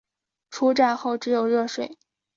[0.49, 1.99] 出站后只有热水